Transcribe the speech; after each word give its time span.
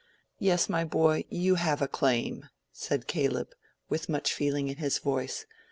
"Yes, 0.39 0.67
my 0.67 0.83
boy, 0.83 1.25
you 1.29 1.53
have 1.61 1.79
a 1.79 1.87
claim," 1.87 2.49
said 2.71 3.05
Caleb, 3.05 3.53
with 3.87 4.09
much 4.09 4.33
feeling 4.33 4.67
in 4.67 4.77
his 4.77 4.97
voice. 4.97 5.45